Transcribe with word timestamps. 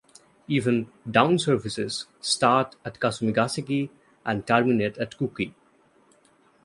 Evening 0.47 0.91
"Down" 1.11 1.37
services 1.37 2.07
start 2.21 2.75
at 2.83 2.99
Kasumigaseki 2.99 3.91
and 4.25 4.47
terminate 4.47 4.97
at 4.97 5.15
Kuki. 5.15 5.53